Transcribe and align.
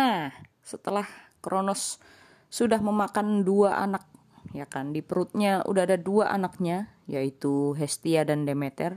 Nah, 0.00 0.32
setelah 0.64 1.04
Kronos 1.44 2.00
sudah 2.48 2.80
memakan 2.80 3.44
dua 3.44 3.84
anak, 3.84 4.08
ya 4.56 4.64
kan, 4.64 4.96
di 4.96 5.04
perutnya 5.04 5.60
udah 5.68 5.84
ada 5.84 6.00
dua 6.00 6.32
anaknya, 6.32 6.88
yaitu 7.04 7.76
Hestia 7.76 8.24
dan 8.24 8.48
Demeter. 8.48 8.96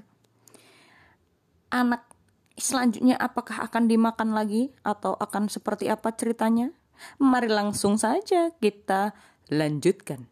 Anak 1.76 2.08
selanjutnya 2.56 3.20
apakah 3.20 3.68
akan 3.68 3.92
dimakan 3.92 4.32
lagi 4.32 4.72
atau 4.88 5.20
akan 5.20 5.52
seperti 5.52 5.92
apa 5.92 6.16
ceritanya? 6.16 6.72
Mari 7.20 7.52
langsung 7.52 8.00
saja 8.00 8.56
kita 8.64 9.12
lanjutkan. 9.52 10.32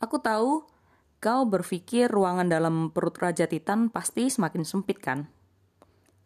Aku 0.00 0.16
tahu 0.24 0.64
kau 1.20 1.42
berpikir 1.44 2.08
ruangan 2.08 2.48
dalam 2.48 2.96
perut 2.96 3.18
Raja 3.20 3.44
Titan 3.44 3.92
pasti 3.92 4.32
semakin 4.32 4.64
sempit 4.64 5.04
kan? 5.04 5.28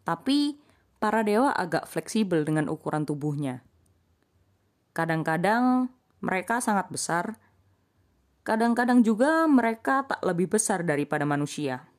Tapi 0.07 0.62
para 1.03 1.19
dewa 1.19 1.51
agak 1.51 1.83
fleksibel 1.91 2.47
dengan 2.47 2.71
ukuran 2.71 3.03
tubuhnya. 3.03 3.59
Kadang-kadang 4.95 5.91
mereka 6.23 6.63
sangat 6.63 6.87
besar, 6.87 7.35
kadang-kadang 8.47 9.03
juga 9.03 9.43
mereka 9.51 10.07
tak 10.07 10.23
lebih 10.23 10.55
besar 10.55 10.87
daripada 10.87 11.27
manusia. 11.27 11.91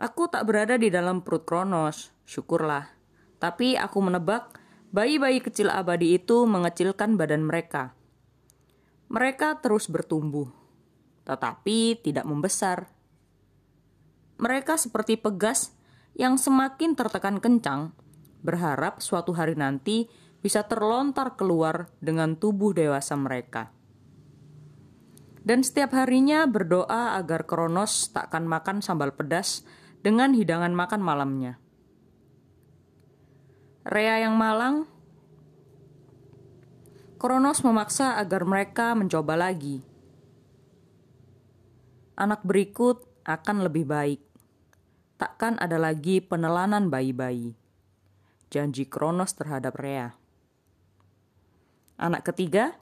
Aku 0.00 0.32
tak 0.32 0.48
berada 0.48 0.80
di 0.80 0.88
dalam 0.88 1.20
perut 1.20 1.44
Kronos, 1.44 2.08
syukurlah. 2.24 2.88
Tapi 3.36 3.76
aku 3.76 4.00
menebak 4.00 4.56
bayi-bayi 4.88 5.44
kecil 5.44 5.68
abadi 5.68 6.16
itu 6.16 6.48
mengecilkan 6.48 7.20
badan 7.20 7.44
mereka. 7.44 7.92
Mereka 9.12 9.60
terus 9.60 9.92
bertumbuh, 9.92 10.48
tetapi 11.28 12.00
tidak 12.00 12.24
membesar. 12.24 12.88
Mereka 14.40 14.80
seperti 14.80 15.20
pegas 15.20 15.75
yang 16.16 16.40
semakin 16.40 16.96
tertekan 16.96 17.36
kencang, 17.44 17.92
berharap 18.40 19.04
suatu 19.04 19.36
hari 19.36 19.52
nanti 19.52 20.08
bisa 20.40 20.64
terlontar 20.64 21.36
keluar 21.36 21.92
dengan 22.00 22.40
tubuh 22.40 22.72
dewasa 22.72 23.12
mereka. 23.20 23.68
Dan 25.46 25.62
setiap 25.62 25.94
harinya 25.94 26.42
berdoa 26.48 27.14
agar 27.14 27.46
Kronos 27.46 28.10
takkan 28.10 28.48
makan 28.50 28.82
sambal 28.82 29.14
pedas 29.14 29.62
dengan 30.02 30.34
hidangan 30.34 30.74
makan 30.74 30.98
malamnya. 31.04 31.62
Rea 33.86 34.26
yang 34.26 34.34
malang, 34.34 34.90
Kronos 37.22 37.62
memaksa 37.62 38.18
agar 38.18 38.42
mereka 38.42 38.98
mencoba 38.98 39.38
lagi. 39.38 39.86
Anak 42.18 42.42
berikut 42.42 43.06
akan 43.22 43.62
lebih 43.70 43.86
baik. 43.86 44.25
Takkan 45.16 45.56
ada 45.56 45.80
lagi 45.80 46.20
penelanan 46.20 46.92
bayi-bayi. 46.92 47.56
Janji 48.52 48.84
Kronos 48.84 49.32
terhadap 49.32 49.76
Rea. 49.80 50.12
Anak 51.96 52.28
ketiga 52.28 52.76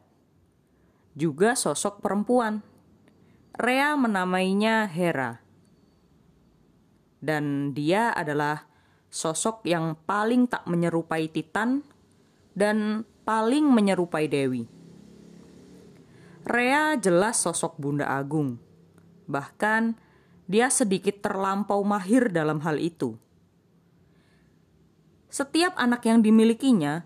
juga 1.15 1.55
sosok 1.55 2.03
perempuan. 2.03 2.67
Rea 3.55 3.95
menamainya 3.95 4.91
Hera 4.91 5.45
dan 7.25 7.73
dia 7.73 8.13
adalah 8.13 8.69
sosok 9.09 9.65
yang 9.65 9.97
paling 10.05 10.45
tak 10.45 10.69
menyerupai 10.69 11.33
Titan 11.33 11.81
dan 12.53 13.09
paling 13.25 13.65
menyerupai 13.73 14.29
Dewi. 14.29 14.69
Rea 16.45 17.01
jelas 17.01 17.41
sosok 17.41 17.81
Bunda 17.81 18.13
Agung. 18.13 18.61
Bahkan 19.25 19.97
dia 20.45 20.69
sedikit 20.69 21.25
terlampau 21.25 21.81
mahir 21.85 22.29
dalam 22.29 22.61
hal 22.63 22.77
itu. 22.81 23.17
Setiap 25.33 25.75
anak 25.75 26.07
yang 26.07 26.23
dimilikinya 26.23 27.03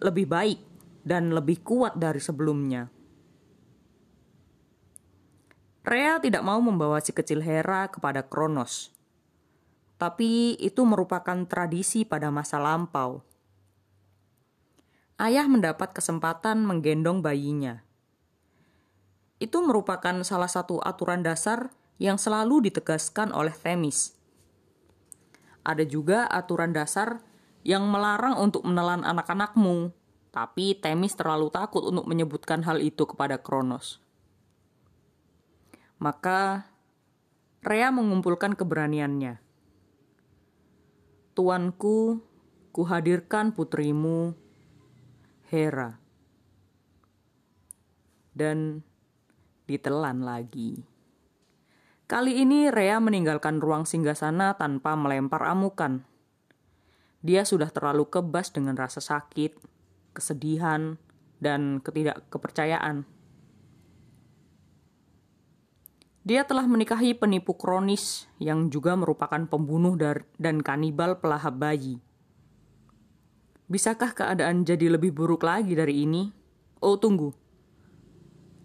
lebih 0.00 0.26
baik 0.30 0.60
dan 1.04 1.34
lebih 1.34 1.60
kuat 1.60 1.98
dari 1.98 2.22
sebelumnya. 2.22 2.88
Rea 5.84 6.20
tidak 6.20 6.44
mau 6.44 6.60
membawa 6.60 7.00
si 7.00 7.16
kecil 7.16 7.40
Hera 7.40 7.88
kepada 7.88 8.24
Kronos 8.24 8.98
tapi 9.98 10.54
itu 10.62 10.86
merupakan 10.86 11.44
tradisi 11.44 12.06
pada 12.06 12.30
masa 12.30 12.62
lampau. 12.62 13.26
Ayah 15.18 15.50
mendapat 15.50 15.90
kesempatan 15.90 16.62
menggendong 16.62 17.18
bayinya. 17.18 17.82
Itu 19.42 19.58
merupakan 19.66 20.22
salah 20.22 20.46
satu 20.46 20.78
aturan 20.78 21.26
dasar 21.26 21.74
yang 21.98 22.16
selalu 22.16 22.70
ditegaskan 22.70 23.34
oleh 23.34 23.52
Themis. 23.52 24.14
Ada 25.66 25.84
juga 25.84 26.30
aturan 26.30 26.72
dasar 26.72 27.20
yang 27.66 27.84
melarang 27.90 28.38
untuk 28.38 28.64
menelan 28.64 29.04
anak-anakmu, 29.04 29.90
tapi 30.32 30.78
Themis 30.78 31.18
terlalu 31.18 31.50
takut 31.50 31.84
untuk 31.84 32.06
menyebutkan 32.06 32.64
hal 32.64 32.80
itu 32.80 33.04
kepada 33.04 33.36
Kronos. 33.42 34.00
Maka 35.98 36.70
Rea 37.58 37.90
mengumpulkan 37.90 38.54
keberaniannya 38.54 39.42
Tuanku, 41.38 42.18
kuhadirkan 42.74 43.54
putrimu, 43.54 44.34
Hera. 45.46 45.94
Dan 48.34 48.82
ditelan 49.70 50.26
lagi. 50.26 50.97
Kali 52.08 52.40
ini 52.40 52.72
Rea 52.72 52.96
meninggalkan 53.04 53.60
ruang 53.60 53.84
singgasana 53.84 54.56
tanpa 54.56 54.96
melempar 54.96 55.44
amukan. 55.44 56.08
Dia 57.20 57.44
sudah 57.44 57.68
terlalu 57.68 58.08
kebas 58.08 58.48
dengan 58.48 58.80
rasa 58.80 59.04
sakit, 59.04 59.60
kesedihan, 60.16 60.96
dan 61.36 61.84
ketidakkepercayaan. 61.84 63.04
Dia 66.24 66.48
telah 66.48 66.64
menikahi 66.64 67.12
penipu 67.12 67.52
kronis 67.60 68.24
yang 68.40 68.72
juga 68.72 68.96
merupakan 68.96 69.44
pembunuh 69.44 69.92
dan 70.40 70.64
kanibal 70.64 71.20
pelahap 71.20 71.60
bayi. 71.60 72.00
Bisakah 73.68 74.16
keadaan 74.16 74.64
jadi 74.64 74.96
lebih 74.96 75.12
buruk 75.12 75.44
lagi 75.44 75.76
dari 75.76 76.08
ini? 76.08 76.32
Oh, 76.80 76.96
tunggu. 76.96 77.47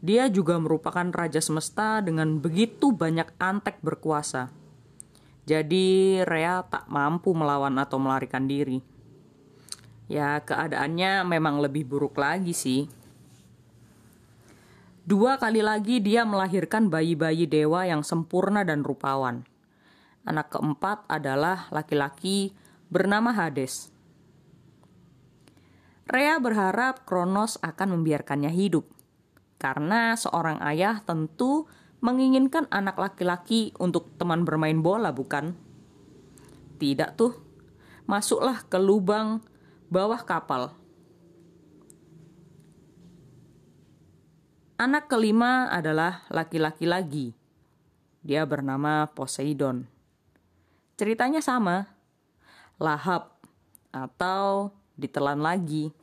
Dia 0.04 0.28
juga 0.28 0.60
merupakan 0.60 1.08
raja 1.16 1.40
semesta 1.40 2.04
dengan 2.04 2.44
begitu 2.44 2.92
banyak 2.92 3.40
antek 3.40 3.80
berkuasa. 3.80 4.52
Jadi 5.48 6.20
Rea 6.28 6.60
tak 6.68 6.92
mampu 6.92 7.32
melawan 7.32 7.80
atau 7.80 8.04
melarikan 8.04 8.44
diri. 8.44 8.84
Ya, 10.12 10.44
keadaannya 10.44 11.24
memang 11.24 11.64
lebih 11.64 11.88
buruk 11.88 12.20
lagi 12.20 12.52
sih. 12.52 12.92
Dua 15.08 15.40
kali 15.40 15.64
lagi 15.64 16.04
dia 16.04 16.28
melahirkan 16.28 16.92
bayi-bayi 16.92 17.48
dewa 17.48 17.88
yang 17.88 18.04
sempurna 18.04 18.68
dan 18.68 18.84
rupawan. 18.84 19.48
Anak 20.28 20.52
keempat 20.52 21.08
adalah 21.08 21.72
laki-laki 21.72 22.56
bernama 22.92 23.32
Hades. 23.36 23.92
Rea 26.08 26.40
berharap 26.40 27.04
Kronos 27.08 27.56
akan 27.60 28.00
membiarkannya 28.00 28.52
hidup, 28.52 28.88
karena 29.64 30.20
seorang 30.20 30.60
ayah 30.68 31.00
tentu 31.08 31.72
menginginkan 32.04 32.68
anak 32.68 33.00
laki-laki 33.00 33.72
untuk 33.80 34.12
teman 34.20 34.44
bermain 34.44 34.84
bola, 34.84 35.16
bukan? 35.16 35.56
Tidak 36.76 37.16
tuh, 37.16 37.40
masuklah 38.04 38.60
ke 38.68 38.76
lubang 38.76 39.40
bawah 39.88 40.20
kapal 40.28 40.76
Anak 44.84 45.08
kelima 45.08 45.72
adalah 45.72 46.28
laki-laki 46.28 46.84
lagi. 46.84 47.32
Dia 48.20 48.44
bernama 48.44 49.08
Poseidon. 49.16 49.88
Ceritanya 51.00 51.40
sama. 51.40 51.88
Lahap 52.84 53.40
atau 53.96 54.76
ditelan 55.00 55.40
lagi. 55.40 55.96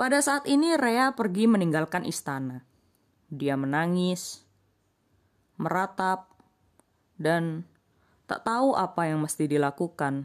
Pada 0.00 0.16
saat 0.24 0.48
ini 0.48 0.80
Rea 0.80 1.12
pergi 1.12 1.44
meninggalkan 1.44 2.08
istana. 2.08 2.64
Dia 3.28 3.52
menangis, 3.60 4.48
meratap, 5.60 6.32
dan 7.20 7.68
tak 8.24 8.48
tahu 8.48 8.72
apa 8.72 9.12
yang 9.12 9.20
mesti 9.20 9.44
dilakukan. 9.44 10.24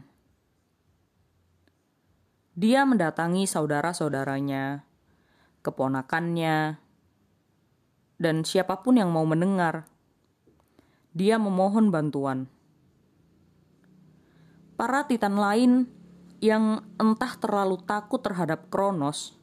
Dia 2.56 2.88
mendatangi 2.88 3.44
saudara-saudaranya 3.44 4.80
keponakannya, 5.60 6.80
dan 8.16 8.36
siapa 8.48 8.80
pun 8.80 8.96
yang 8.96 9.12
mau 9.12 9.28
mendengar. 9.28 9.84
Dia 11.12 11.36
memohon 11.36 11.92
bantuan. 11.92 12.48
Para 14.80 15.04
titan 15.04 15.36
lain 15.36 15.84
yang 16.40 16.80
entah 16.96 17.36
terlalu 17.36 17.76
takut 17.84 18.24
terhadap 18.24 18.72
Kronos 18.72 19.36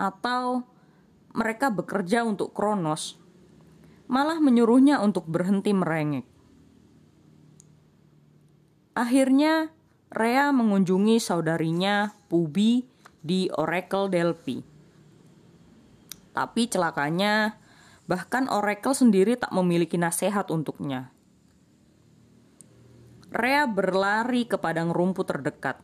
atau 0.00 0.64
mereka 1.36 1.68
bekerja 1.68 2.24
untuk 2.24 2.56
Kronos 2.56 3.20
malah 4.10 4.40
menyuruhnya 4.40 4.98
untuk 5.04 5.28
berhenti 5.28 5.70
merengek. 5.70 6.26
Akhirnya 8.96 9.70
Rea 10.10 10.50
mengunjungi 10.50 11.22
saudarinya 11.22 12.10
Pubi 12.26 12.82
di 13.22 13.46
Oracle 13.54 14.10
Delphi. 14.10 14.58
Tapi 16.34 16.62
celakanya, 16.66 17.54
bahkan 18.10 18.50
Oracle 18.50 18.98
sendiri 18.98 19.38
tak 19.38 19.54
memiliki 19.54 19.94
nasihat 19.94 20.50
untuknya. 20.50 21.14
Rea 23.30 23.70
berlari 23.70 24.50
ke 24.50 24.58
padang 24.58 24.90
rumput 24.90 25.30
terdekat, 25.30 25.78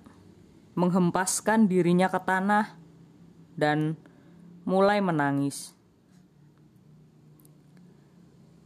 menghempaskan 0.75 1.71
dirinya 1.71 2.11
ke 2.11 2.19
tanah, 2.19 2.75
dan 3.55 3.95
mulai 4.67 4.99
menangis. 4.99 5.73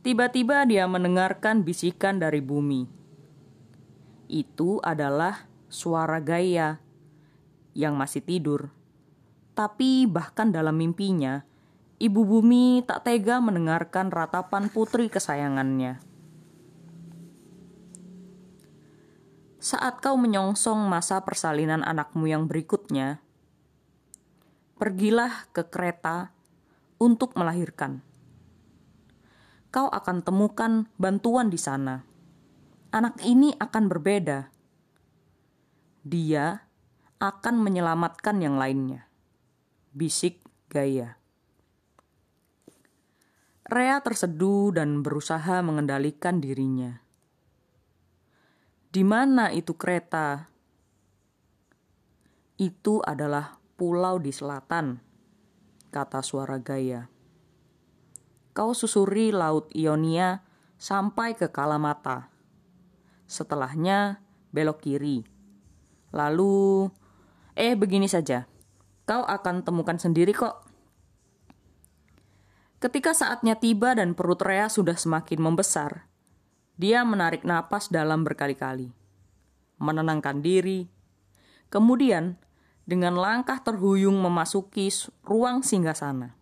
Tiba-tiba 0.00 0.64
dia 0.64 0.88
mendengarkan 0.88 1.61
bisikan 1.61 2.17
dari 2.17 2.41
bumi. 2.41 2.88
Itu 4.32 4.81
adalah 4.81 5.44
suara 5.69 6.17
Gaia 6.25 6.81
yang 7.76 8.00
masih 8.00 8.25
tidur. 8.25 8.73
Tapi 9.52 10.08
bahkan 10.08 10.49
dalam 10.49 10.81
mimpinya, 10.81 11.44
ibu 12.00 12.25
bumi 12.25 12.81
tak 12.88 13.05
tega 13.05 13.44
mendengarkan 13.44 14.08
ratapan 14.08 14.73
putri 14.73 15.12
kesayangannya. 15.12 16.00
Saat 19.61 20.00
kau 20.00 20.17
menyongsong 20.17 20.81
masa 20.88 21.20
persalinan 21.20 21.85
anakmu 21.85 22.25
yang 22.25 22.49
berikutnya, 22.49 23.20
pergilah 24.80 25.52
ke 25.52 25.68
kereta 25.68 26.32
untuk 26.96 27.36
melahirkan 27.36 28.00
kau 29.70 29.86
akan 29.86 30.26
temukan 30.26 30.90
bantuan 30.98 31.46
di 31.46 31.58
sana. 31.58 32.02
Anak 32.90 33.22
ini 33.22 33.54
akan 33.54 33.86
berbeda. 33.86 34.50
Dia 36.02 36.66
akan 37.22 37.54
menyelamatkan 37.62 38.42
yang 38.42 38.58
lainnya. 38.58 39.06
Bisik 39.94 40.42
Gaya. 40.66 41.14
Rea 43.70 44.02
terseduh 44.02 44.74
dan 44.74 45.06
berusaha 45.06 45.62
mengendalikan 45.62 46.42
dirinya. 46.42 46.98
Di 48.90 49.06
mana 49.06 49.54
itu 49.54 49.78
kereta? 49.78 50.50
Itu 52.58 52.98
adalah 53.06 53.59
pulau 53.80 54.20
di 54.20 54.28
selatan, 54.28 55.00
kata 55.88 56.20
suara 56.20 56.60
Gaya 56.60 57.08
kau 58.50 58.74
susuri 58.74 59.30
Laut 59.30 59.70
Ionia 59.72 60.42
sampai 60.76 61.38
ke 61.38 61.48
Kalamata. 61.48 62.28
Setelahnya 63.30 64.20
belok 64.50 64.82
kiri. 64.82 65.22
Lalu, 66.10 66.90
eh 67.54 67.78
begini 67.78 68.10
saja, 68.10 68.50
kau 69.06 69.22
akan 69.22 69.62
temukan 69.62 69.96
sendiri 69.96 70.34
kok. 70.34 70.66
Ketika 72.84 73.16
saatnya 73.16 73.60
tiba 73.60 73.96
dan 73.96 74.16
perut 74.16 74.40
Rea 74.44 74.66
sudah 74.66 74.96
semakin 74.96 75.40
membesar, 75.40 76.08
dia 76.80 77.04
menarik 77.04 77.48
napas 77.48 77.92
dalam 77.92 78.28
berkali-kali, 78.28 78.92
menenangkan 79.80 80.44
diri, 80.44 80.88
kemudian 81.68 82.40
dengan 82.90 83.14
langkah 83.14 83.62
terhuyung 83.62 84.19
memasuki 84.19 84.90
ruang 85.22 85.62
singgasana. 85.62 86.34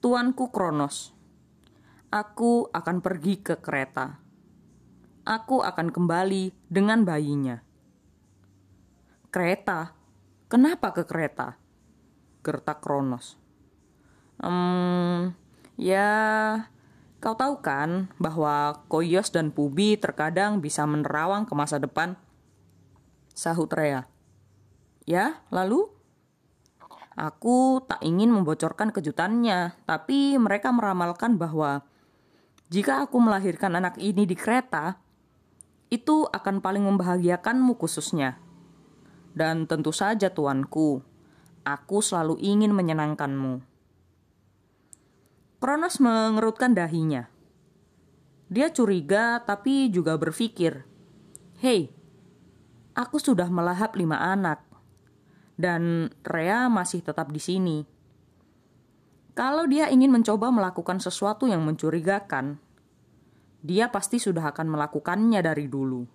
Tuanku 0.00 0.48
Kronos, 0.48 1.12
aku 2.08 2.72
akan 2.72 3.04
pergi 3.04 3.44
ke 3.44 3.60
kereta. 3.60 4.24
Aku 5.28 5.60
akan 5.60 5.92
kembali 5.92 6.56
dengan 6.72 7.04
bayinya. 7.04 7.60
Kereta? 9.28 9.92
Kenapa 10.48 10.96
ke 10.96 11.04
kereta? 11.04 11.60
Gertak 12.40 12.80
Kronos. 12.80 13.36
Hmm, 14.40 15.36
ya, 15.76 16.08
kau 17.20 17.36
tahu 17.36 17.60
kan 17.60 18.08
bahwa 18.16 18.80
Koyos 18.88 19.28
dan 19.28 19.52
Pubi 19.52 20.00
terkadang 20.00 20.64
bisa 20.64 20.88
menerawang 20.88 21.44
ke 21.44 21.52
masa 21.52 21.76
depan? 21.76 22.16
Sahut 23.36 23.68
Rea. 23.68 24.13
Ya, 25.04 25.44
lalu? 25.52 25.92
Aku 27.14 27.84
tak 27.86 28.02
ingin 28.02 28.32
membocorkan 28.34 28.90
kejutannya, 28.90 29.76
tapi 29.86 30.34
mereka 30.40 30.74
meramalkan 30.74 31.38
bahwa 31.38 31.86
jika 32.72 33.06
aku 33.06 33.22
melahirkan 33.22 33.78
anak 33.78 34.00
ini 34.02 34.26
di 34.26 34.34
kereta, 34.34 34.98
itu 35.94 36.26
akan 36.26 36.58
paling 36.58 36.82
membahagiakanmu 36.82 37.78
khususnya. 37.78 38.40
Dan 39.30 39.70
tentu 39.70 39.94
saja 39.94 40.32
tuanku, 40.32 41.04
aku 41.62 41.98
selalu 42.02 42.34
ingin 42.42 42.74
menyenangkanmu. 42.74 43.62
Kronos 45.62 46.02
mengerutkan 46.02 46.74
dahinya. 46.74 47.30
Dia 48.50 48.74
curiga 48.74 49.38
tapi 49.46 49.86
juga 49.88 50.18
berpikir, 50.18 50.82
Hei, 51.62 51.94
aku 52.98 53.22
sudah 53.22 53.46
melahap 53.48 53.94
lima 53.94 54.18
anak 54.18 54.73
dan 55.54 56.10
Rea 56.26 56.66
masih 56.66 57.02
tetap 57.02 57.30
di 57.30 57.38
sini. 57.38 57.78
Kalau 59.34 59.66
dia 59.66 59.90
ingin 59.90 60.14
mencoba 60.14 60.54
melakukan 60.54 61.02
sesuatu 61.02 61.50
yang 61.50 61.66
mencurigakan, 61.66 62.62
dia 63.64 63.90
pasti 63.90 64.22
sudah 64.22 64.54
akan 64.54 64.78
melakukannya 64.78 65.40
dari 65.42 65.66
dulu. 65.66 66.06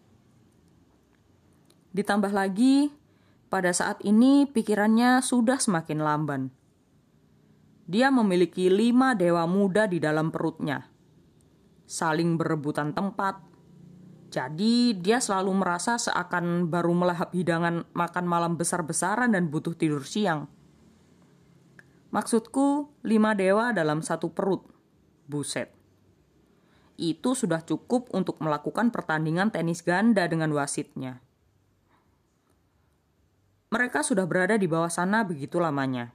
Ditambah 1.91 2.31
lagi, 2.31 2.94
pada 3.50 3.74
saat 3.74 4.00
ini 4.06 4.45
pikirannya 4.45 5.19
sudah 5.25 5.57
semakin 5.57 6.00
lamban. 6.00 6.44
Dia 7.89 8.13
memiliki 8.13 8.69
lima 8.69 9.18
dewa 9.18 9.50
muda 9.50 9.89
di 9.89 9.97
dalam 9.97 10.30
perutnya, 10.30 10.86
saling 11.89 12.38
berebutan 12.38 12.94
tempat, 12.94 13.49
jadi 14.30 14.94
dia 14.94 15.18
selalu 15.18 15.58
merasa 15.58 15.98
seakan 15.98 16.70
baru 16.70 16.94
melahap 16.94 17.34
hidangan 17.34 17.90
makan 17.98 18.26
malam 18.30 18.62
besar-besaran 18.62 19.34
dan 19.34 19.50
butuh 19.50 19.74
tidur 19.74 20.06
siang. 20.06 20.46
Maksudku, 22.14 22.94
lima 23.02 23.34
dewa 23.34 23.74
dalam 23.74 24.06
satu 24.06 24.30
perut. 24.30 24.66
Buset. 25.26 25.74
Itu 26.98 27.34
sudah 27.34 27.65
cukup 27.65 28.13
untuk 28.13 28.38
melakukan 28.42 28.94
pertandingan 28.94 29.50
tenis 29.50 29.82
ganda 29.82 30.25
dengan 30.30 30.53
wasitnya. 30.53 31.25
Mereka 33.70 34.01
sudah 34.01 34.25
berada 34.25 34.58
di 34.58 34.65
bawah 34.65 34.89
sana 34.89 35.25
begitu 35.25 35.62
lamanya. 35.62 36.13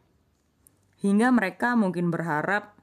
Hingga 1.02 1.34
mereka 1.34 1.74
mungkin 1.74 2.10
berharap 2.14 2.74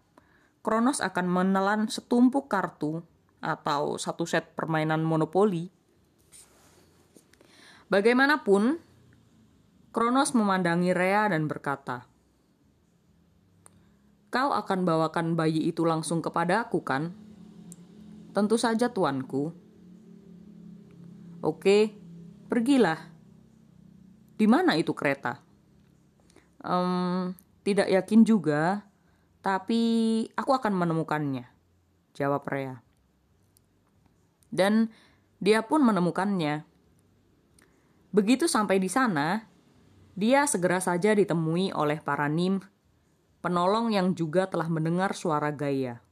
Kronos 0.62 1.02
akan 1.02 1.26
menelan 1.26 1.90
setumpuk 1.90 2.46
kartu 2.46 3.02
atau 3.42 3.98
satu 3.98 4.24
set 4.30 4.54
permainan 4.54 5.02
monopoli. 5.02 5.68
Bagaimanapun, 7.90 8.80
Kronos 9.92 10.32
memandangi 10.32 10.96
Rea 10.96 11.28
dan 11.28 11.52
berkata, 11.52 12.08
Kau 14.32 14.56
akan 14.56 14.88
bawakan 14.88 15.36
bayi 15.36 15.68
itu 15.68 15.84
langsung 15.84 16.24
kepada 16.24 16.64
aku, 16.64 16.80
kan? 16.88 17.12
Tentu 18.32 18.56
saja, 18.56 18.88
tuanku. 18.88 19.52
Oke, 21.44 21.92
pergilah. 22.48 23.12
Di 24.40 24.48
mana 24.48 24.80
itu 24.80 24.96
kereta? 24.96 25.44
Um, 26.64 27.36
tidak 27.68 27.92
yakin 27.92 28.24
juga, 28.24 28.88
tapi 29.44 30.24
aku 30.40 30.56
akan 30.56 30.72
menemukannya. 30.80 31.52
Jawab 32.16 32.48
Rea 32.48 32.91
dan 34.52 34.92
dia 35.42 35.66
pun 35.66 35.82
menemukannya. 35.82 36.68
Begitu 38.12 38.46
sampai 38.46 38.78
di 38.78 38.92
sana, 38.92 39.48
dia 40.14 40.44
segera 40.46 40.84
saja 40.84 41.16
ditemui 41.16 41.72
oleh 41.72 42.04
para 42.04 42.28
nim, 42.28 42.60
penolong 43.40 43.96
yang 43.96 44.14
juga 44.14 44.46
telah 44.52 44.68
mendengar 44.68 45.16
suara 45.16 45.50
Gaia. 45.50 46.04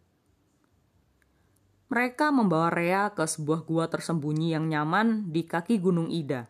Mereka 1.90 2.32
membawa 2.32 2.72
Rea 2.72 3.12
ke 3.12 3.26
sebuah 3.28 3.66
gua 3.68 3.86
tersembunyi 3.92 4.56
yang 4.56 4.70
nyaman 4.70 5.30
di 5.30 5.44
kaki 5.44 5.82
Gunung 5.82 6.10
Ida. 6.10 6.48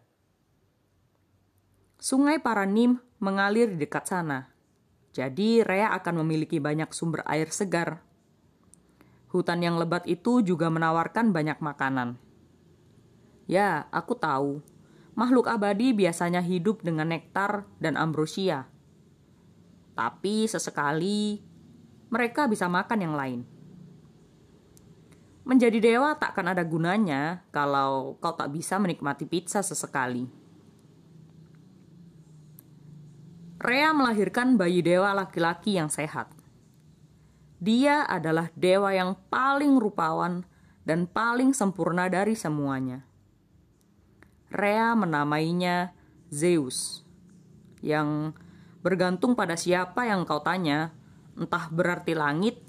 Sungai 1.99 2.39
Paranim 2.39 2.99
mengalir 3.19 3.71
di 3.73 3.83
dekat 3.83 4.07
sana, 4.07 4.51
jadi 5.11 5.65
Rea 5.65 5.91
akan 5.97 6.23
memiliki 6.23 6.61
banyak 6.61 6.93
sumber 6.95 7.25
air 7.27 7.49
segar 7.51 8.03
Hutan 9.29 9.61
yang 9.61 9.77
lebat 9.77 10.09
itu 10.09 10.41
juga 10.41 10.73
menawarkan 10.73 11.29
banyak 11.29 11.61
makanan. 11.61 12.17
Ya, 13.45 13.85
aku 13.93 14.17
tahu. 14.17 14.61
Makhluk 15.13 15.49
abadi 15.49 15.93
biasanya 15.93 16.41
hidup 16.41 16.81
dengan 16.81 17.13
nektar 17.13 17.69
dan 17.77 17.93
ambrosia. 17.93 18.65
Tapi 19.93 20.49
sesekali 20.49 21.45
mereka 22.09 22.49
bisa 22.49 22.65
makan 22.65 22.99
yang 23.05 23.13
lain. 23.13 23.41
Menjadi 25.45 25.81
dewa 25.81 26.13
tak 26.17 26.37
akan 26.37 26.53
ada 26.53 26.61
gunanya 26.65 27.41
kalau 27.49 28.21
kau 28.21 28.33
tak 28.33 28.53
bisa 28.53 28.77
menikmati 28.77 29.25
pizza 29.25 29.61
sesekali. 29.65 30.29
Rea 33.59 33.91
melahirkan 33.91 34.55
bayi 34.55 34.79
dewa 34.79 35.11
laki-laki 35.11 35.75
yang 35.75 35.91
sehat. 35.91 36.38
Dia 37.59 38.07
adalah 38.07 38.47
dewa 38.55 38.95
yang 38.95 39.19
paling 39.27 39.75
rupawan 39.75 40.47
dan 40.87 41.05
paling 41.05 41.51
sempurna 41.51 42.07
dari 42.07 42.33
semuanya. 42.33 43.03
Rea 44.49 44.95
menamainya 44.95 45.91
Zeus, 46.31 47.03
yang 47.83 48.33
bergantung 48.79 49.35
pada 49.35 49.59
siapa 49.59 50.07
yang 50.07 50.23
kau 50.23 50.39
tanya, 50.39 50.95
entah 51.35 51.67
berarti 51.69 52.15
langit 52.15 52.63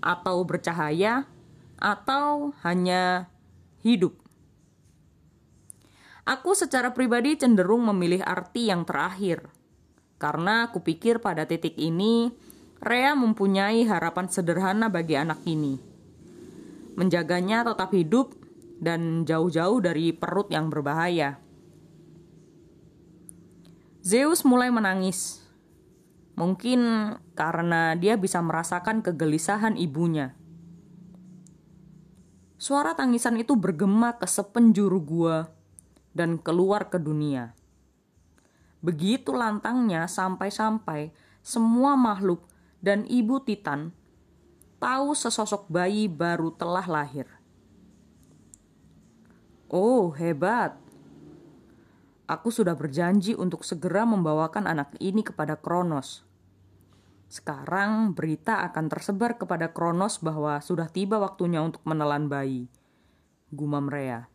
atau 0.00 0.40
bercahaya 0.42 1.28
atau 1.76 2.56
hanya 2.64 3.28
hidup. 3.84 4.16
Aku 6.24 6.56
secara 6.56 6.96
pribadi 6.96 7.36
cenderung 7.36 7.84
memilih 7.84 8.24
arti 8.24 8.72
yang 8.72 8.88
terakhir, 8.88 9.44
karena 10.16 10.72
aku 10.72 10.80
pikir 10.80 11.20
pada 11.20 11.44
titik 11.44 11.76
ini 11.76 12.32
Rea 12.82 13.12
mempunyai 13.14 13.86
harapan 13.86 14.26
sederhana 14.26 14.90
bagi 14.90 15.14
anak 15.14 15.42
ini. 15.46 15.78
Menjaganya 16.94 17.66
tetap 17.66 17.90
hidup 17.94 18.34
dan 18.82 19.22
jauh-jauh 19.26 19.78
dari 19.82 20.14
perut 20.14 20.50
yang 20.50 20.70
berbahaya. 20.70 21.38
Zeus 24.04 24.44
mulai 24.44 24.68
menangis. 24.68 25.40
Mungkin 26.34 27.14
karena 27.38 27.94
dia 27.94 28.18
bisa 28.18 28.42
merasakan 28.42 29.00
kegelisahan 29.00 29.78
ibunya. 29.78 30.34
Suara 32.58 32.92
tangisan 32.96 33.38
itu 33.38 33.54
bergema 33.56 34.16
ke 34.18 34.26
sepenjuru 34.26 34.98
gua 35.00 35.36
dan 36.12 36.36
keluar 36.36 36.88
ke 36.88 36.96
dunia. 36.96 37.52
Begitu 38.84 39.32
lantangnya 39.32 40.04
sampai-sampai 40.04 41.12
semua 41.40 41.96
makhluk 41.96 42.44
dan 42.84 43.08
ibu 43.08 43.40
Titan 43.40 43.96
tahu 44.76 45.16
sesosok 45.16 45.72
bayi 45.72 46.04
baru 46.04 46.52
telah 46.52 46.84
lahir. 46.84 47.24
Oh, 49.72 50.12
hebat. 50.12 50.76
Aku 52.28 52.52
sudah 52.52 52.76
berjanji 52.76 53.32
untuk 53.32 53.64
segera 53.64 54.04
membawakan 54.04 54.68
anak 54.68 54.92
ini 55.00 55.24
kepada 55.24 55.56
Kronos. 55.56 56.28
Sekarang 57.32 58.12
berita 58.12 58.60
akan 58.68 58.92
tersebar 58.92 59.40
kepada 59.40 59.72
Kronos 59.72 60.20
bahwa 60.20 60.60
sudah 60.60 60.92
tiba 60.92 61.16
waktunya 61.16 61.64
untuk 61.64 61.80
menelan 61.88 62.28
bayi. 62.28 62.68
Gumam 63.48 63.88
Rea. 63.88 64.28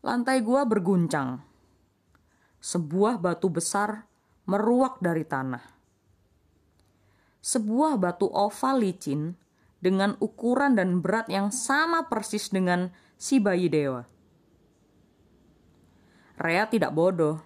Lantai 0.00 0.40
gua 0.40 0.64
berguncang. 0.64 1.44
Sebuah 2.64 3.20
batu 3.20 3.52
besar 3.52 4.08
meruak 4.48 4.98
dari 5.04 5.22
tanah. 5.22 5.75
Sebuah 7.46 7.94
batu 7.94 8.26
oval 8.26 8.82
licin 8.82 9.38
dengan 9.78 10.18
ukuran 10.18 10.74
dan 10.74 10.98
berat 10.98 11.30
yang 11.30 11.54
sama 11.54 12.10
persis 12.10 12.50
dengan 12.50 12.90
si 13.14 13.38
bayi 13.38 13.70
dewa. 13.70 14.02
Rea 16.42 16.66
tidak 16.66 16.90
bodoh. 16.90 17.38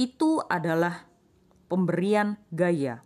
Itu 0.00 0.40
adalah 0.48 1.04
pemberian 1.68 2.40
gaya. 2.48 3.04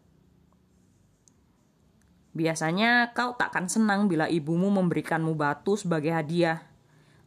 Biasanya 2.38 3.10
kau 3.10 3.34
takkan 3.34 3.66
senang 3.66 4.06
bila 4.06 4.30
ibumu 4.30 4.70
memberikanmu 4.70 5.34
batu 5.34 5.74
sebagai 5.74 6.14
hadiah. 6.14 6.70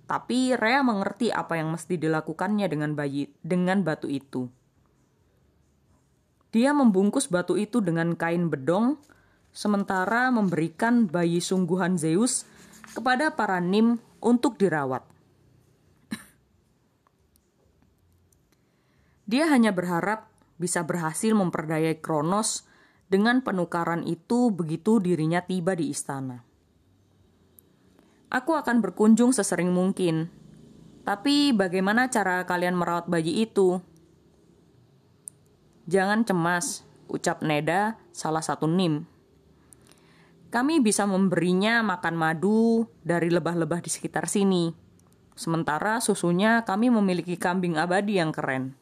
Tapi 0.08 0.56
Rea 0.56 0.88
mengerti 0.88 1.36
apa 1.36 1.60
yang 1.60 1.68
mesti 1.76 2.00
dilakukannya 2.00 2.72
dengan 2.72 2.96
bayi 2.96 3.28
dengan 3.44 3.84
batu 3.84 4.08
itu. 4.08 4.48
Dia 6.56 6.72
membungkus 6.72 7.28
batu 7.28 7.60
itu 7.60 7.84
dengan 7.84 8.16
kain 8.16 8.48
bedong, 8.48 8.96
sementara 9.52 10.32
memberikan 10.32 11.04
bayi 11.04 11.44
sungguhan 11.44 12.00
Zeus 12.00 12.48
kepada 12.96 13.36
para 13.36 13.60
nim 13.60 14.00
untuk 14.24 14.56
dirawat. 14.56 15.04
Dia 19.28 19.52
hanya 19.52 19.76
berharap 19.76 20.32
bisa 20.56 20.80
berhasil 20.88 21.36
memperdayai 21.36 22.00
Kronos 22.00 22.64
dengan 23.12 23.44
penukaran 23.44 24.08
itu 24.08 24.48
begitu 24.48 25.04
dirinya 25.04 25.44
tiba 25.44 25.76
di 25.76 25.92
istana. 25.92 26.40
Aku 28.32 28.56
akan 28.56 28.80
berkunjung 28.80 29.36
sesering 29.36 29.76
mungkin. 29.76 30.32
Tapi 31.04 31.52
bagaimana 31.52 32.08
cara 32.08 32.48
kalian 32.48 32.80
merawat 32.80 33.12
bayi 33.12 33.44
itu? 33.44 33.84
Jangan 35.86 36.26
cemas, 36.26 36.82
ucap 37.06 37.46
Neda, 37.46 38.02
salah 38.10 38.42
satu 38.42 38.66
nim. 38.66 39.06
Kami 40.50 40.82
bisa 40.82 41.06
memberinya 41.06 41.86
makan 41.86 42.16
madu 42.18 42.90
dari 43.06 43.30
lebah-lebah 43.30 43.86
di 43.86 43.92
sekitar 43.94 44.26
sini. 44.26 44.74
Sementara 45.36 46.00
susunya 46.00 46.64
kami 46.64 46.90
memiliki 46.90 47.36
kambing 47.36 47.76
abadi 47.76 48.18
yang 48.18 48.32
keren. 48.32 48.74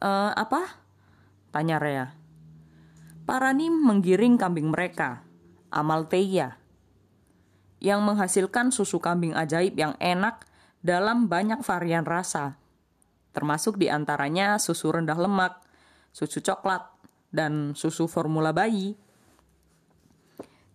Uh, 0.00 0.32
apa? 0.32 0.80
Tanya 1.52 1.76
Rea. 1.76 2.16
Para 3.28 3.52
nim 3.52 3.74
menggiring 3.74 4.40
kambing 4.40 4.72
mereka, 4.72 5.26
Amaltheia, 5.68 6.56
yang 7.82 8.00
menghasilkan 8.06 8.72
susu 8.72 9.02
kambing 9.02 9.36
ajaib 9.36 9.76
yang 9.76 9.98
enak 10.00 10.48
dalam 10.80 11.28
banyak 11.28 11.60
varian 11.60 12.06
rasa, 12.06 12.56
termasuk 13.36 13.76
di 13.76 13.92
antaranya 13.92 14.56
susu 14.56 14.94
rendah 14.94 15.18
lemak, 15.18 15.65
susu 16.16 16.40
coklat, 16.40 16.80
dan 17.28 17.76
susu 17.76 18.08
formula 18.08 18.56
bayi. 18.56 18.96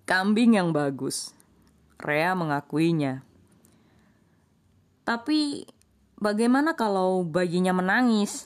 Kambing 0.05 0.61
yang 0.61 0.69
bagus, 0.69 1.33
Rea 1.97 2.37
mengakuinya. 2.37 3.25
Tapi 5.01 5.65
bagaimana 6.21 6.77
kalau 6.77 7.25
bayinya 7.25 7.73
menangis? 7.73 8.45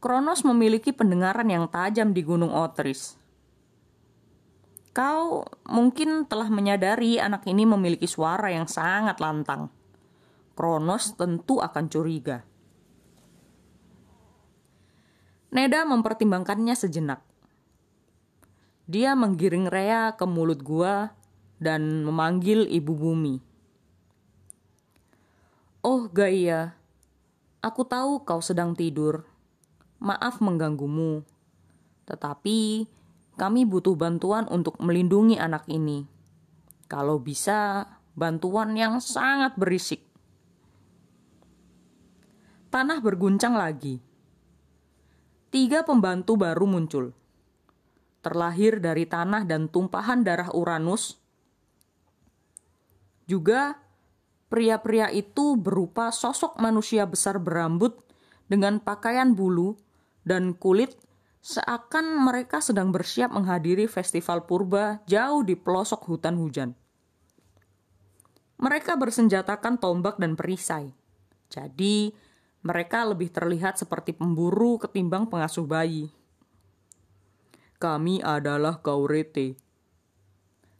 Kronos 0.00 0.40
memiliki 0.42 0.90
pendengaran 0.90 1.46
yang 1.46 1.68
tajam 1.68 2.16
di 2.16 2.24
Gunung 2.24 2.50
Otris. 2.50 3.20
Kau 4.96 5.44
mungkin 5.68 6.24
telah 6.26 6.48
menyadari 6.48 7.20
anak 7.20 7.44
ini 7.44 7.68
memiliki 7.68 8.08
suara 8.08 8.50
yang 8.50 8.66
sangat 8.66 9.20
lantang. 9.20 9.68
Kronos 10.56 11.14
tentu 11.16 11.60
akan 11.60 11.86
curiga. 11.88 12.51
Neda 15.52 15.84
mempertimbangkannya 15.84 16.72
sejenak. 16.72 17.20
Dia 18.88 19.12
menggiring 19.12 19.68
Rea 19.68 20.16
ke 20.16 20.24
mulut 20.24 20.64
gua 20.64 21.12
dan 21.60 22.02
memanggil 22.02 22.66
ibu 22.66 22.96
bumi. 22.96 23.36
Oh 25.84 26.08
Gaia, 26.08 26.74
aku 27.60 27.84
tahu 27.84 28.24
kau 28.24 28.40
sedang 28.40 28.72
tidur 28.72 29.28
maaf 30.02 30.42
mengganggumu. 30.42 31.22
Tetapi 32.10 32.90
kami 33.38 33.62
butuh 33.62 33.94
bantuan 33.94 34.50
untuk 34.50 34.76
melindungi 34.82 35.38
anak 35.38 35.64
ini. 35.70 36.04
Kalau 36.90 37.22
bisa, 37.22 37.86
bantuan 38.18 38.74
yang 38.76 38.98
sangat 38.98 39.56
berisik. 39.56 40.02
Tanah 42.68 42.98
berguncang 43.00 43.56
lagi. 43.56 44.02
Tiga 45.52 45.84
pembantu 45.84 46.40
baru 46.40 46.64
muncul. 46.64 47.12
Terlahir 48.24 48.80
dari 48.80 49.04
tanah 49.04 49.44
dan 49.44 49.68
tumpahan 49.68 50.24
darah 50.24 50.48
Uranus. 50.56 51.20
Juga 53.28 53.76
pria-pria 54.48 55.12
itu 55.12 55.60
berupa 55.60 56.08
sosok 56.08 56.56
manusia 56.56 57.04
besar 57.04 57.36
berambut 57.36 58.00
dengan 58.48 58.80
pakaian 58.80 59.36
bulu 59.36 59.76
dan 60.24 60.56
kulit 60.56 60.96
seakan 61.44 62.24
mereka 62.24 62.64
sedang 62.64 62.88
bersiap 62.88 63.28
menghadiri 63.28 63.84
festival 63.84 64.48
purba 64.48 65.04
jauh 65.04 65.44
di 65.44 65.52
pelosok 65.52 66.08
hutan 66.08 66.40
hujan. 66.40 66.72
Mereka 68.56 68.96
bersenjatakan 68.96 69.76
tombak 69.76 70.16
dan 70.16 70.32
perisai. 70.32 70.96
Jadi, 71.52 72.14
mereka 72.62 73.02
lebih 73.02 73.34
terlihat 73.34 73.74
seperti 73.74 74.14
pemburu 74.14 74.78
ketimbang 74.78 75.26
pengasuh 75.26 75.66
bayi. 75.66 76.14
Kami 77.82 78.22
adalah 78.22 78.78
Kaurete. 78.78 79.58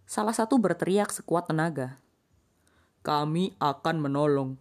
Salah 0.06 0.30
satu 0.30 0.62
berteriak 0.62 1.10
sekuat 1.10 1.50
tenaga. 1.50 1.98
Kami 3.02 3.58
akan 3.58 3.96
menolong. 3.98 4.54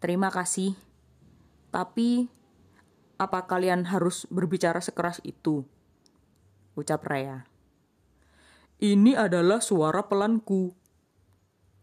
Terima 0.00 0.32
kasih. 0.32 0.72
Tapi 1.68 2.24
apa 3.20 3.44
kalian 3.44 3.84
harus 3.92 4.24
berbicara 4.32 4.80
sekeras 4.80 5.20
itu? 5.28 5.68
Ucap 6.72 7.04
Raya. 7.04 7.44
Ini 8.80 9.20
adalah 9.20 9.60
suara 9.60 10.08
pelanku. 10.08 10.72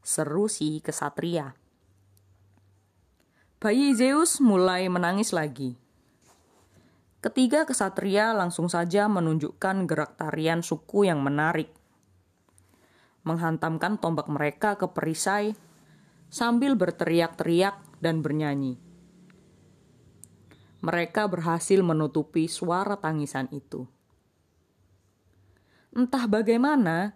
Seru 0.01 0.49
si 0.49 0.81
kesatria. 0.81 1.60
Bayi 3.61 3.93
Zeus 3.93 4.41
mulai 4.41 4.89
menangis 4.89 5.29
lagi. 5.29 5.77
Ketiga 7.21 7.61
kesatria 7.61 8.33
langsung 8.33 8.65
saja 8.73 9.05
menunjukkan 9.05 9.85
gerak 9.85 10.17
tarian 10.17 10.65
suku 10.65 11.05
yang 11.05 11.21
menarik. 11.21 11.69
Menghantamkan 13.21 14.01
tombak 14.01 14.25
mereka 14.33 14.81
ke 14.81 14.89
perisai 14.89 15.53
sambil 16.33 16.73
berteriak-teriak 16.73 18.01
dan 18.01 18.25
bernyanyi. 18.25 18.81
Mereka 20.81 21.29
berhasil 21.29 21.85
menutupi 21.85 22.49
suara 22.49 22.97
tangisan 22.97 23.45
itu. 23.53 23.85
Entah 25.93 26.25
bagaimana, 26.25 27.13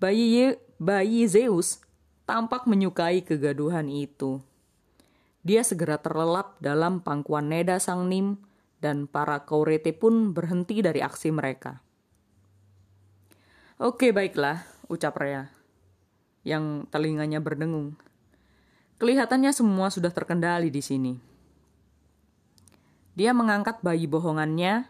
bayi, 0.00 0.56
bayi 0.80 1.28
Zeus 1.28 1.84
tampak 2.24 2.64
menyukai 2.64 3.20
kegaduhan 3.20 3.92
itu. 3.92 4.40
Dia 5.42 5.66
segera 5.66 5.98
terlelap 5.98 6.54
dalam 6.62 7.02
pangkuan 7.02 7.50
Neda 7.50 7.82
sang 7.82 8.06
Nim 8.06 8.38
dan 8.78 9.10
para 9.10 9.42
Kaurete 9.42 9.90
pun 9.90 10.30
berhenti 10.30 10.78
dari 10.82 11.02
aksi 11.02 11.34
mereka. 11.34 11.82
Oke 13.82 14.14
baiklah, 14.14 14.62
ucap 14.86 15.18
Rea, 15.18 15.50
yang 16.46 16.86
telinganya 16.94 17.42
berdengung. 17.42 17.98
Kelihatannya 19.02 19.50
semua 19.50 19.90
sudah 19.90 20.14
terkendali 20.14 20.70
di 20.70 20.78
sini. 20.78 21.14
Dia 23.18 23.34
mengangkat 23.34 23.82
bayi 23.82 24.06
bohongannya 24.06 24.86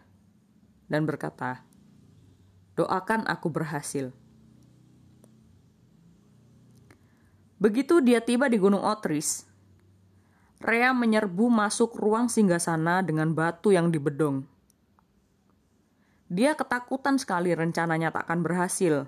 dan 0.85 1.01
berkata, 1.09 1.65
Doakan 2.77 3.25
aku 3.25 3.49
berhasil. 3.49 4.13
Begitu 7.57 8.05
dia 8.05 8.21
tiba 8.21 8.45
di 8.45 8.61
Gunung 8.61 8.85
Otris, 8.85 9.49
Rea 10.63 10.95
menyerbu 10.95 11.51
masuk 11.51 11.99
ruang 11.99 12.31
singgasana 12.31 13.03
dengan 13.03 13.35
batu 13.35 13.75
yang 13.75 13.91
dibedong. 13.91 14.47
Dia 16.31 16.55
ketakutan 16.55 17.19
sekali 17.19 17.51
rencananya 17.51 18.15
tak 18.15 18.31
akan 18.31 18.39
berhasil. 18.47 19.03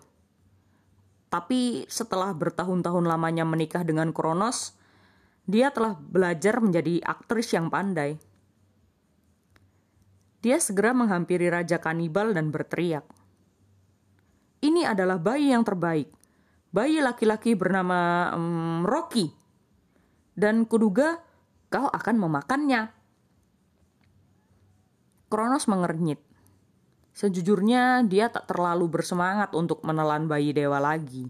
Tapi 1.31 1.87
setelah 1.87 2.35
bertahun-tahun 2.35 3.07
lamanya 3.07 3.47
menikah 3.47 3.87
dengan 3.87 4.11
Kronos, 4.11 4.75
dia 5.47 5.71
telah 5.71 5.95
belajar 5.95 6.59
menjadi 6.59 6.99
aktris 7.07 7.55
yang 7.55 7.71
pandai. 7.71 8.19
Dia 10.43 10.59
segera 10.59 10.91
menghampiri 10.91 11.47
Raja 11.47 11.79
Kanibal 11.79 12.35
dan 12.35 12.51
berteriak. 12.51 13.07
Ini 14.59 14.91
adalah 14.91 15.23
bayi 15.23 15.55
yang 15.55 15.63
terbaik. 15.63 16.11
Bayi 16.75 16.99
laki-laki 16.99 17.55
bernama 17.55 18.29
um, 18.35 18.83
Rocky. 18.83 19.31
Dan 20.35 20.67
kuduga 20.67 21.23
kau 21.75 21.91
akan 21.91 22.15
memakannya. 22.15 22.87
Kronos 25.27 25.67
mengernyit. 25.67 26.23
Sejujurnya 27.11 28.07
dia 28.07 28.31
tak 28.31 28.47
terlalu 28.47 28.87
bersemangat 28.87 29.51
untuk 29.51 29.83
menelan 29.83 30.31
bayi 30.31 30.55
dewa 30.55 30.79
lagi. 30.79 31.27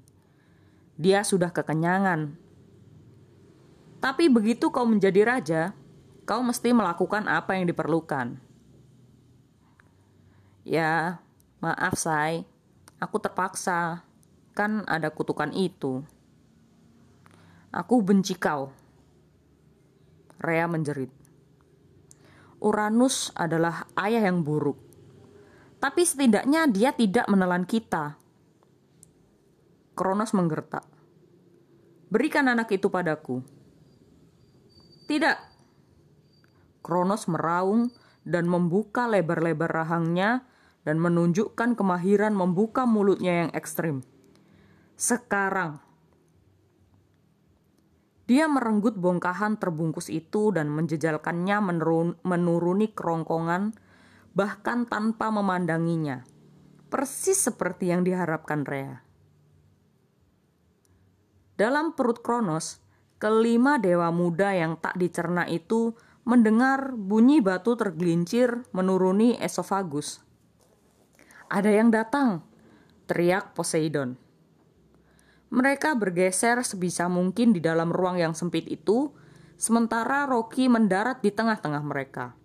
Dia 1.02 1.26
sudah 1.26 1.50
kekenyangan 1.50 2.46
tapi 4.06 4.30
begitu 4.30 4.70
kau 4.70 4.86
menjadi 4.86 5.26
raja, 5.26 5.62
kau 6.30 6.46
mesti 6.46 6.70
melakukan 6.78 7.26
apa 7.26 7.58
yang 7.58 7.66
diperlukan. 7.66 8.38
Ya, 10.62 11.18
maaf 11.58 11.98
say, 11.98 12.46
aku 13.02 13.18
terpaksa. 13.18 14.06
Kan 14.54 14.86
ada 14.86 15.10
kutukan 15.10 15.50
itu. 15.58 16.06
Aku 17.74 18.06
benci 18.06 18.38
kau. 18.38 18.70
Rea 20.46 20.70
menjerit. 20.70 21.10
Uranus 22.62 23.34
adalah 23.34 23.90
ayah 24.00 24.30
yang 24.30 24.46
buruk. 24.46 24.78
Tapi 25.82 26.02
setidaknya 26.02 26.70
dia 26.70 26.94
tidak 26.94 27.26
menelan 27.30 27.66
kita. 27.66 28.18
Kronos 29.94 30.34
menggertak. 30.34 30.86
Berikan 32.10 32.50
anak 32.50 32.72
itu 32.74 32.90
padaku. 32.90 33.46
Tidak. 35.06 35.38
Kronos 36.82 37.30
meraung 37.30 37.94
dan 38.26 38.50
membuka 38.50 39.06
lebar-lebar 39.06 39.70
rahangnya 39.86 40.46
dan 40.86 40.98
menunjukkan 40.98 41.78
kemahiran 41.78 42.34
membuka 42.34 42.90
mulutnya 42.90 43.46
yang 43.46 43.52
ekstrim. 43.54 44.02
Sekarang. 44.98 45.85
Dia 48.26 48.50
merenggut 48.50 48.98
bongkahan 48.98 49.62
terbungkus 49.62 50.10
itu 50.10 50.50
dan 50.50 50.74
menjejalkannya 50.74 51.58
menurun, 51.62 52.18
menuruni 52.26 52.90
kerongkongan 52.90 53.78
bahkan 54.34 54.90
tanpa 54.90 55.30
memandanginya. 55.30 56.26
Persis 56.90 57.38
seperti 57.38 57.94
yang 57.94 58.02
diharapkan 58.02 58.66
Rea. 58.66 59.02
Dalam 61.56 61.94
perut 61.94 62.20
Kronos, 62.20 62.86
Kelima 63.16 63.80
dewa 63.80 64.12
muda 64.12 64.52
yang 64.52 64.76
tak 64.76 65.00
dicerna 65.00 65.48
itu 65.48 65.96
mendengar 66.28 66.92
bunyi 66.94 67.40
batu 67.40 67.80
tergelincir 67.80 68.68
menuruni 68.76 69.40
esofagus. 69.40 70.20
Ada 71.48 71.72
yang 71.80 71.96
datang, 71.96 72.44
teriak 73.08 73.56
Poseidon. 73.56 74.20
Mereka 75.56 75.96
bergeser 75.96 76.60
sebisa 76.68 77.08
mungkin 77.08 77.56
di 77.56 77.64
dalam 77.64 77.88
ruang 77.88 78.20
yang 78.20 78.36
sempit 78.36 78.68
itu, 78.68 79.16
sementara 79.56 80.28
Rocky 80.28 80.68
mendarat 80.68 81.24
di 81.24 81.32
tengah-tengah 81.32 81.80
mereka. 81.80 82.36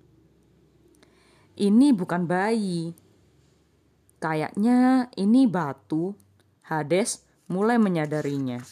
Ini 1.58 1.90
bukan 1.90 2.30
bayi. 2.30 2.94
Kayaknya 4.22 5.10
ini 5.18 5.50
batu. 5.50 6.14
Hades 6.70 7.26
mulai 7.50 7.82
menyadarinya. 7.82 8.62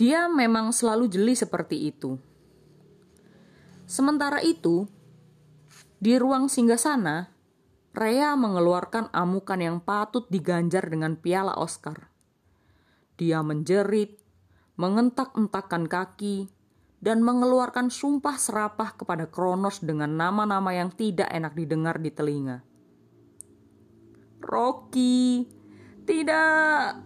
Dia 0.00 0.24
memang 0.32 0.72
selalu 0.72 1.12
jeli 1.12 1.36
seperti 1.36 1.92
itu. 1.92 2.16
Sementara 3.84 4.40
itu, 4.40 4.88
di 6.00 6.16
ruang 6.16 6.48
singgasana, 6.48 7.28
Rea 7.90 8.38
mengeluarkan 8.38 9.10
amukan 9.10 9.58
yang 9.58 9.82
patut 9.82 10.30
diganjar 10.30 10.86
dengan 10.86 11.18
piala 11.18 11.58
Oscar. 11.58 12.06
Dia 13.18 13.42
menjerit, 13.42 14.14
mengentak-entakan 14.78 15.90
kaki, 15.90 16.46
dan 17.02 17.24
mengeluarkan 17.24 17.90
sumpah 17.90 18.38
serapah 18.38 18.94
kepada 18.94 19.26
Kronos 19.26 19.82
dengan 19.82 20.14
nama-nama 20.14 20.70
yang 20.70 20.94
tidak 20.94 21.26
enak 21.34 21.56
didengar 21.58 21.98
di 21.98 22.14
telinga. 22.14 22.62
Rocky, 24.38 25.48
tidak. 26.06 27.00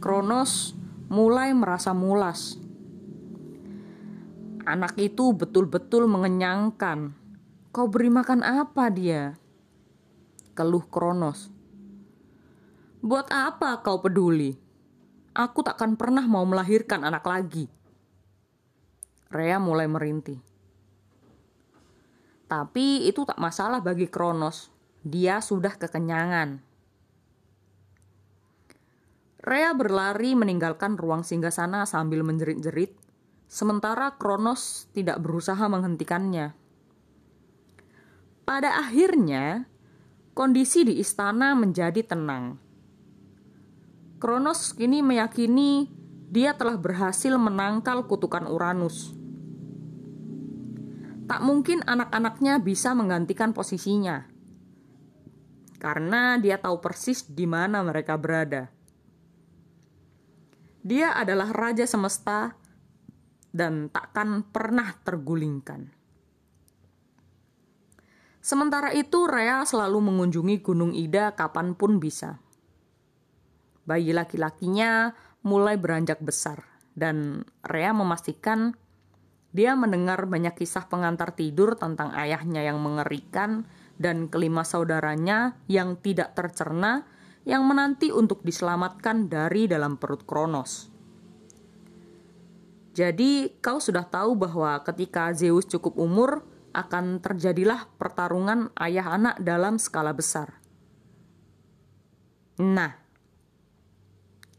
Kronos 0.00 0.72
mulai 1.12 1.52
merasa 1.52 1.92
mulas. 1.92 2.56
Anak 4.64 4.96
itu 4.96 5.36
betul-betul 5.36 6.08
mengenyangkan. 6.08 7.23
Kau 7.74 7.90
beri 7.90 8.06
makan 8.06 8.46
apa 8.46 8.86
dia? 8.86 9.34
Keluh 10.54 10.86
Kronos. 10.86 11.50
Buat 13.02 13.34
apa 13.34 13.82
kau 13.82 13.98
peduli? 13.98 14.54
Aku 15.34 15.66
takkan 15.66 15.98
pernah 15.98 16.22
mau 16.22 16.46
melahirkan 16.46 17.02
anak 17.02 17.26
lagi. 17.26 17.66
Rea 19.26 19.58
mulai 19.58 19.90
merintih. 19.90 20.38
Tapi 22.46 23.10
itu 23.10 23.26
tak 23.26 23.42
masalah 23.42 23.82
bagi 23.82 24.06
Kronos. 24.06 24.70
Dia 25.02 25.42
sudah 25.42 25.74
kekenyangan. 25.74 26.62
Rea 29.42 29.74
berlari 29.74 30.38
meninggalkan 30.38 30.94
ruang 30.94 31.26
singgasana 31.26 31.90
sambil 31.90 32.22
menjerit-jerit, 32.22 32.94
sementara 33.50 34.14
Kronos 34.14 34.86
tidak 34.94 35.18
berusaha 35.18 35.66
menghentikannya. 35.66 36.63
Pada 38.44 38.76
akhirnya, 38.76 39.64
kondisi 40.36 40.84
di 40.84 41.00
istana 41.00 41.56
menjadi 41.56 42.04
tenang. 42.04 42.60
Kronos 44.20 44.76
kini 44.76 45.00
meyakini 45.00 45.88
dia 46.28 46.52
telah 46.52 46.76
berhasil 46.76 47.32
menangkal 47.40 48.04
kutukan 48.04 48.44
Uranus. 48.44 49.16
Tak 51.24 51.40
mungkin 51.40 51.80
anak-anaknya 51.88 52.60
bisa 52.60 52.92
menggantikan 52.92 53.56
posisinya, 53.56 54.28
karena 55.80 56.36
dia 56.36 56.60
tahu 56.60 56.84
persis 56.84 57.24
di 57.24 57.48
mana 57.48 57.80
mereka 57.80 58.20
berada. 58.20 58.68
Dia 60.84 61.16
adalah 61.16 61.48
raja 61.48 61.88
semesta 61.88 62.52
dan 63.56 63.88
takkan 63.88 64.44
pernah 64.44 64.92
tergulingkan. 65.00 66.03
Sementara 68.44 68.92
itu, 68.92 69.24
Rea 69.24 69.64
selalu 69.64 70.04
mengunjungi 70.04 70.60
Gunung 70.60 70.92
Ida 70.92 71.32
kapan 71.32 71.72
pun 71.72 71.96
bisa. 71.96 72.44
Bayi 73.88 74.12
laki-lakinya 74.12 75.16
mulai 75.48 75.80
beranjak 75.80 76.20
besar, 76.20 76.60
dan 76.92 77.48
Rea 77.64 77.96
memastikan 77.96 78.76
dia 79.56 79.72
mendengar 79.72 80.28
banyak 80.28 80.60
kisah 80.60 80.84
pengantar 80.92 81.32
tidur 81.32 81.72
tentang 81.80 82.12
ayahnya 82.12 82.60
yang 82.60 82.84
mengerikan 82.84 83.64
dan 83.96 84.28
kelima 84.28 84.60
saudaranya 84.60 85.56
yang 85.64 85.96
tidak 85.96 86.36
tercerna 86.36 87.08
yang 87.48 87.64
menanti 87.64 88.12
untuk 88.12 88.44
diselamatkan 88.44 89.32
dari 89.32 89.64
dalam 89.72 89.96
perut 89.96 90.28
Kronos. 90.28 90.92
Jadi, 92.92 93.56
kau 93.64 93.80
sudah 93.80 94.04
tahu 94.04 94.36
bahwa 94.36 94.84
ketika 94.84 95.32
Zeus 95.32 95.64
cukup 95.64 95.96
umur, 95.96 96.44
akan 96.74 97.22
terjadilah 97.22 97.86
pertarungan 97.96 98.74
ayah 98.82 99.14
anak 99.14 99.38
dalam 99.40 99.78
skala 99.78 100.10
besar. 100.10 100.58
Nah, 102.58 103.04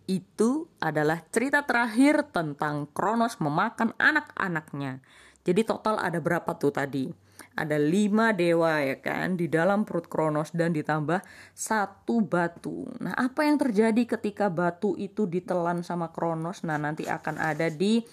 itu 0.05 0.69
adalah 0.77 1.25
cerita 1.33 1.65
terakhir 1.65 2.29
tentang 2.29 2.89
Kronos 2.93 3.41
memakan 3.41 3.93
anak-anaknya. 3.97 5.01
Jadi 5.45 5.61
total 5.65 6.01
ada 6.01 6.17
berapa 6.17 6.57
tuh 6.57 6.73
tadi? 6.73 7.09
Ada 7.55 7.79
lima 7.79 8.35
dewa 8.35 8.83
ya 8.83 8.99
kan 8.99 9.39
di 9.39 9.47
dalam 9.47 9.87
perut 9.87 10.11
Kronos 10.11 10.51
dan 10.51 10.75
ditambah 10.75 11.23
satu 11.55 12.19
batu. 12.19 12.83
Nah 12.99 13.15
apa 13.15 13.47
yang 13.47 13.55
terjadi 13.55 14.17
ketika 14.17 14.51
batu 14.51 14.93
itu 14.99 15.23
ditelan 15.23 15.79
sama 15.85 16.11
Kronos? 16.11 16.67
Nah 16.67 16.75
nanti 16.75 17.07
akan 17.07 17.39
ada 17.39 17.71
di 17.71 18.03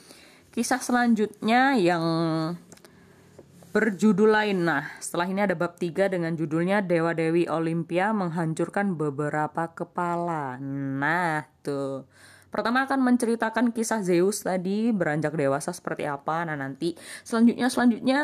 kisah 0.55 0.79
selanjutnya 0.79 1.75
yang 1.75 2.05
berjudul 3.73 4.29
lain. 4.29 4.69
Nah, 4.69 4.85
setelah 5.01 5.27
ini 5.27 5.41
ada 5.49 5.57
bab 5.57 5.81
3 5.81 6.13
dengan 6.13 6.37
judulnya 6.37 6.85
Dewa 6.85 7.17
Dewi 7.17 7.49
Olimpia 7.49 8.13
menghancurkan 8.13 9.01
beberapa 9.01 9.73
kepala. 9.73 10.61
Nah, 10.61 11.49
tuh. 11.65 12.05
Pertama 12.53 12.85
akan 12.85 13.01
menceritakan 13.01 13.73
kisah 13.73 14.05
Zeus 14.05 14.45
tadi 14.45 14.93
beranjak 14.93 15.33
dewasa 15.33 15.73
seperti 15.73 16.05
apa. 16.05 16.45
Nah, 16.45 16.53
nanti 16.53 16.93
selanjutnya 17.25 17.73
selanjutnya 17.73 18.19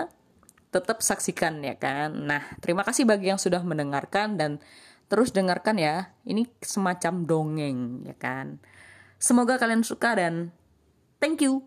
tetap 0.68 1.00
saksikan 1.00 1.64
ya 1.64 1.80
kan. 1.80 2.12
Nah, 2.28 2.44
terima 2.60 2.84
kasih 2.84 3.08
bagi 3.08 3.32
yang 3.32 3.40
sudah 3.40 3.64
mendengarkan 3.64 4.36
dan 4.36 4.60
terus 5.08 5.32
dengarkan 5.32 5.80
ya. 5.80 6.12
Ini 6.28 6.44
semacam 6.60 7.24
dongeng 7.24 8.04
ya 8.04 8.16
kan. 8.20 8.60
Semoga 9.16 9.56
kalian 9.56 9.80
suka 9.80 10.12
dan 10.12 10.52
thank 11.24 11.40
you. 11.40 11.64